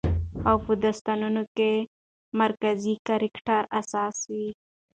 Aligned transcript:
او 0.49 0.55
په 0.65 0.73
داستانونو 0.83 1.43
کې 1.57 1.71
مرکزي 2.41 2.95
کرکټر 3.07 3.61
اساس 3.79 4.15
وي 4.31 4.49